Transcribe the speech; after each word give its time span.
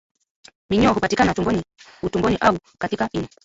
Minyoo 0.69 0.93
hupatikana 0.93 1.33
tumboni 1.33 1.61
utumboni 2.03 2.37
au 2.37 2.57
katika 2.77 3.09
ini 3.13 3.27